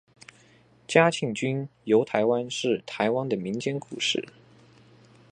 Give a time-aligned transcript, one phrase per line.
[0.87, 4.27] 嘉庆君游台湾是台湾的民间故事。